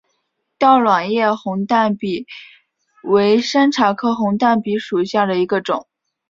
[0.57, 2.25] 倒卵叶红淡比
[3.03, 5.85] 为山茶科红淡比属下的一个种。